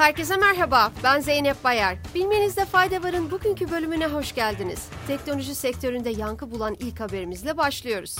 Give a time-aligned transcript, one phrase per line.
[0.00, 1.96] Herkese merhaba, ben Zeynep Bayar.
[2.14, 4.88] Bilmenizde fayda varın bugünkü bölümüne hoş geldiniz.
[5.06, 8.16] Teknoloji sektöründe yankı bulan ilk haberimizle başlıyoruz.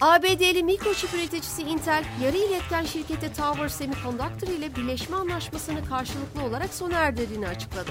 [0.00, 6.94] ABD'li mikroçip üreticisi Intel, yarı iletken şirketi Tower Semiconductor ile birleşme anlaşmasını karşılıklı olarak sona
[6.98, 7.90] erdirdiğini açıkladı.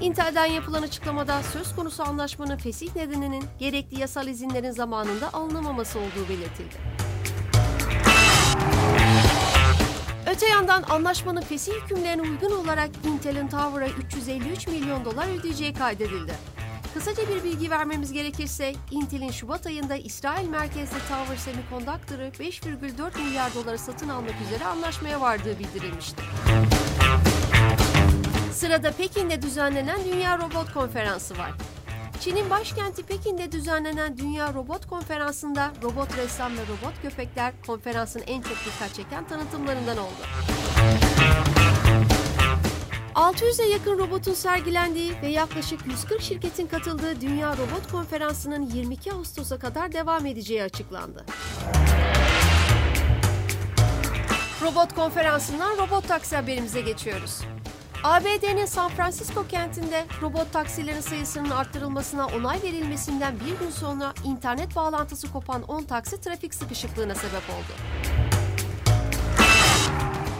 [0.00, 7.04] Intel'den yapılan açıklamada söz konusu anlaşmanın fesih nedeninin gerekli yasal izinlerin zamanında alınamaması olduğu belirtildi.
[10.34, 16.34] Öte yandan anlaşmanın fesih hükümlerine uygun olarak Intel'in Tower'a 353 milyon dolar ödeyeceği kaydedildi.
[16.94, 23.78] Kısaca bir bilgi vermemiz gerekirse Intel'in Şubat ayında İsrail merkezli Tower Semiconductor'ı 5,4 milyar dolara
[23.78, 26.22] satın almak üzere anlaşmaya vardığı bildirilmişti.
[28.52, 31.50] Sırada Pekin'de düzenlenen Dünya Robot Konferansı var.
[32.20, 38.56] Çin'in başkenti Pekin'de düzenlenen Dünya Robot Konferansı'nda robot ressam ve robot köpekler konferansın en çok
[38.66, 40.22] dikkat çeken tanıtımlarından oldu.
[43.14, 49.92] 600'e yakın robotun sergilendiği ve yaklaşık 140 şirketin katıldığı Dünya Robot Konferansı'nın 22 Ağustos'a kadar
[49.92, 51.24] devam edeceği açıklandı.
[54.62, 57.40] Robot konferansından robot taksi haberimize geçiyoruz.
[58.04, 65.32] ABD'nin San Francisco kentinde robot taksilerin sayısının arttırılmasına onay verilmesinden bir gün sonra internet bağlantısı
[65.32, 67.72] kopan 10 taksi trafik sıkışıklığına sebep oldu.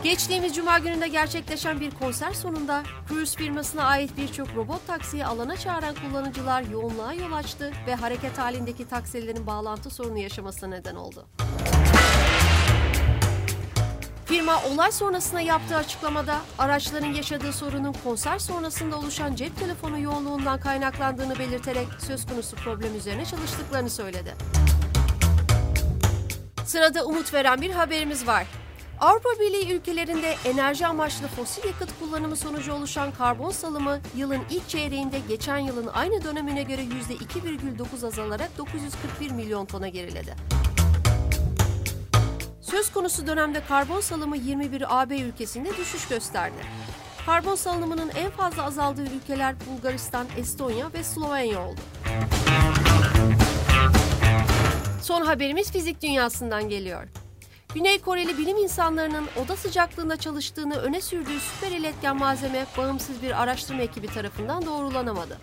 [0.03, 5.95] Geçtiğimiz cuma gününde gerçekleşen bir konser sonunda Cruise firmasına ait birçok robot taksiyi alana çağıran
[5.95, 11.27] kullanıcılar yoğunluğa yol açtı ve hareket halindeki taksilerin bağlantı sorunu yaşamasına neden oldu.
[14.25, 21.39] Firma olay sonrasında yaptığı açıklamada araçların yaşadığı sorunun konser sonrasında oluşan cep telefonu yoğunluğundan kaynaklandığını
[21.39, 24.35] belirterek söz konusu problem üzerine çalıştıklarını söyledi.
[26.67, 28.47] Sırada umut veren bir haberimiz var.
[29.01, 35.19] Avrupa Birliği ülkelerinde enerji amaçlı fosil yakıt kullanımı sonucu oluşan karbon salımı yılın ilk çeyreğinde
[35.29, 40.54] geçen yılın aynı dönemine göre %2,9 azalarak 941 milyon tona geriledi.
[42.75, 46.57] Söz konusu dönemde karbon salımı 21 AB ülkesinde düşüş gösterdi.
[47.27, 51.81] Karbon salınımının en fazla azaldığı ülkeler Bulgaristan, Estonya ve Slovenya oldu.
[55.03, 57.09] Son haberimiz fizik dünyasından geliyor.
[57.75, 63.83] Güney Koreli bilim insanlarının oda sıcaklığında çalıştığını öne sürdüğü süper iletken malzeme bağımsız bir araştırma
[63.83, 65.39] ekibi tarafından doğrulanamadı.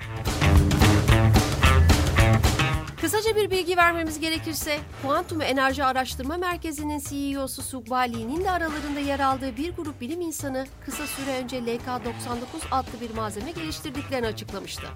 [3.01, 9.19] Kısaca bir bilgi vermemiz gerekirse, Kuantum Enerji Araştırma Merkezi'nin CEO'su Sugba Lee'nin de aralarında yer
[9.19, 14.87] aldığı bir grup bilim insanı kısa süre önce LK99 adlı bir malzeme geliştirdiklerini açıklamıştı.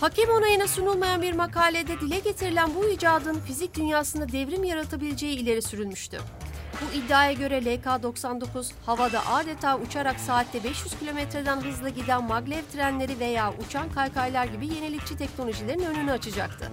[0.00, 6.20] Hakem onayına sunulmayan bir makalede dile getirilen bu icadın fizik dünyasında devrim yaratabileceği ileri sürülmüştü.
[6.82, 13.52] Bu iddiaya göre LK-99 havada adeta uçarak saatte 500 kilometreden hızla giden maglev trenleri veya
[13.66, 16.70] uçan kaykaylar gibi yenilikçi teknolojilerin önünü açacaktı.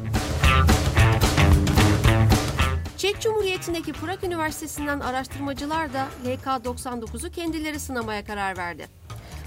[2.97, 8.87] Çek Cumhuriyeti'ndeki Prag Üniversitesi'nden araştırmacılar da LK-99'u kendileri sınamaya karar verdi.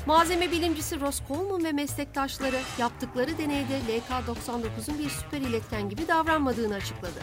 [0.06, 7.20] Malzeme bilimcisi Ross Coleman ve meslektaşları yaptıkları deneyde LK-99'un bir süper iletken gibi davranmadığını açıkladı.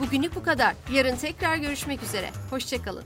[0.00, 0.74] Bugünlük bu kadar.
[0.92, 2.30] Yarın tekrar görüşmek üzere.
[2.50, 3.04] Hoşçakalın.